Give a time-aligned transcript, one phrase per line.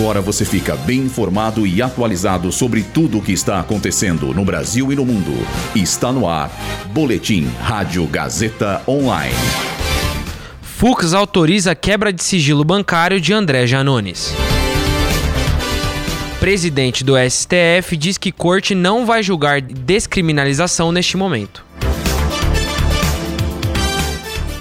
[0.00, 4.90] Agora você fica bem informado e atualizado sobre tudo o que está acontecendo no Brasil
[4.90, 5.46] e no mundo.
[5.76, 6.50] Está no ar.
[6.86, 9.34] Boletim Rádio Gazeta Online.
[10.62, 14.32] Fux autoriza quebra de sigilo bancário de André Janones.
[16.40, 21.62] Presidente do STF diz que corte não vai julgar descriminalização neste momento.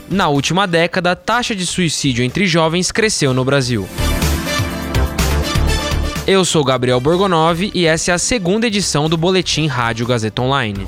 [0.09, 3.87] Na última década, a taxa de suicídio entre jovens cresceu no Brasil.
[6.31, 10.85] Eu sou Gabriel Borgonov e essa é a segunda edição do Boletim Rádio Gazeta Online.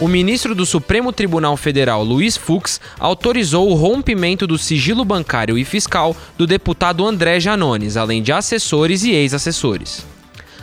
[0.00, 5.64] O ministro do Supremo Tribunal Federal, Luiz Fux, autorizou o rompimento do sigilo bancário e
[5.64, 10.06] fiscal do deputado André Janones, além de assessores e ex-assessores.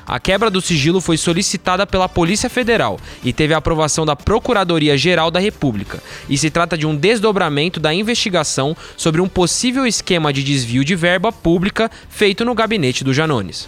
[0.07, 5.29] A quebra do sigilo foi solicitada pela Polícia Federal e teve a aprovação da Procuradoria-Geral
[5.29, 10.45] da República, e se trata de um desdobramento da investigação sobre um possível esquema de
[10.45, 13.67] desvio de verba pública feito no gabinete do Janones.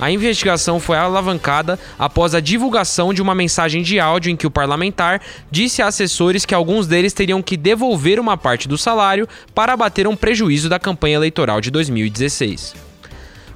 [0.00, 4.50] A investigação foi alavancada após a divulgação de uma mensagem de áudio em que o
[4.50, 9.74] parlamentar disse a assessores que alguns deles teriam que devolver uma parte do salário para
[9.74, 12.87] abater um prejuízo da campanha eleitoral de 2016.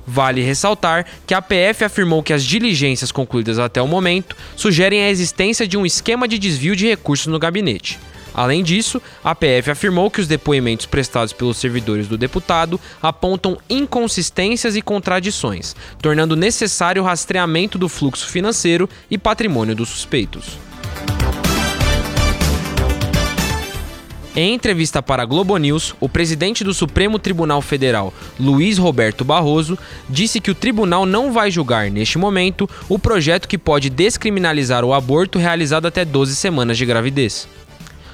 [0.07, 5.11] Vale ressaltar que a PF afirmou que as diligências concluídas até o momento sugerem a
[5.11, 7.99] existência de um esquema de desvio de recursos no gabinete.
[8.35, 14.75] Além disso, a PF afirmou que os depoimentos prestados pelos servidores do deputado apontam inconsistências
[14.75, 20.72] e contradições, tornando necessário o rastreamento do fluxo financeiro e patrimônio dos suspeitos.
[24.35, 29.79] Em entrevista para a Globo News, o presidente do Supremo Tribunal Federal, Luiz Roberto Barroso,
[30.09, 34.95] disse que o tribunal não vai julgar, neste momento, o projeto que pode descriminalizar o
[34.95, 37.47] aborto realizado até 12 semanas de gravidez.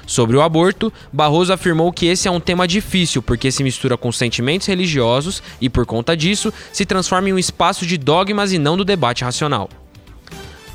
[0.05, 4.11] Sobre o aborto, Barroso afirmou que esse é um tema difícil porque se mistura com
[4.11, 8.75] sentimentos religiosos e, por conta disso, se transforma em um espaço de dogmas e não
[8.75, 9.69] do debate racional.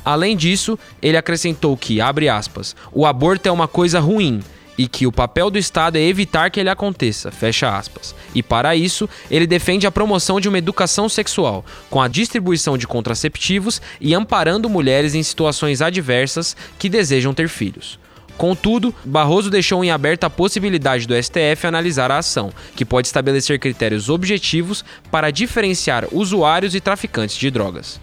[0.03, 4.41] Além disso, ele acrescentou que, abre aspas, o aborto é uma coisa ruim
[4.77, 8.15] e que o papel do Estado é evitar que ele aconteça, fecha aspas.
[8.33, 12.87] E para isso, ele defende a promoção de uma educação sexual, com a distribuição de
[12.87, 17.99] contraceptivos e amparando mulheres em situações adversas que desejam ter filhos.
[18.37, 23.59] Contudo, Barroso deixou em aberto a possibilidade do STF analisar a ação, que pode estabelecer
[23.59, 27.99] critérios objetivos para diferenciar usuários e traficantes de drogas.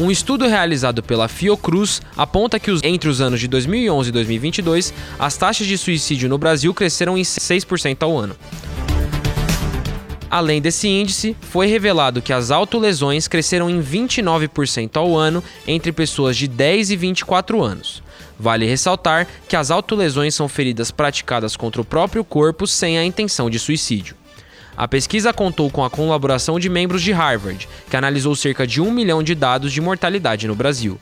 [0.00, 5.36] Um estudo realizado pela Fiocruz aponta que entre os anos de 2011 e 2022, as
[5.36, 8.36] taxas de suicídio no Brasil cresceram em 6% ao ano.
[10.30, 16.36] Além desse índice, foi revelado que as autolesões cresceram em 29% ao ano entre pessoas
[16.36, 18.00] de 10 e 24 anos.
[18.38, 23.50] Vale ressaltar que as autolesões são feridas praticadas contra o próprio corpo sem a intenção
[23.50, 24.14] de suicídio.
[24.78, 28.92] A pesquisa contou com a colaboração de membros de Harvard, que analisou cerca de um
[28.92, 31.00] milhão de dados de mortalidade no Brasil.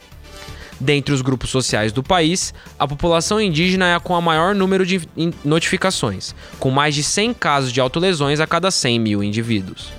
[0.81, 4.87] Dentre os grupos sociais do país, a população indígena é a com a maior número
[4.87, 5.07] de
[5.45, 9.93] notificações, com mais de 100 casos de autolesões a cada 100 mil indivíduos.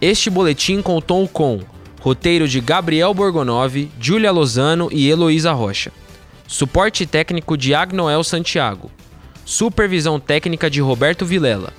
[0.00, 1.60] Este boletim contou com
[2.00, 5.92] roteiro de Gabriel Borgonov, Júlia Lozano e Heloísa Rocha.
[6.48, 8.90] Suporte técnico de Agnoel Santiago.
[9.44, 11.72] Supervisão técnica de Roberto Vilela.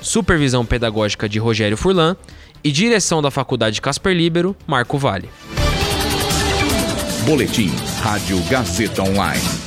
[0.00, 2.16] Supervisão pedagógica de Rogério Furlan
[2.64, 5.28] e direção da Faculdade Casper Libero, Marco Vale.
[7.24, 7.70] Boletim
[8.02, 9.59] Rádio Gazeta Online.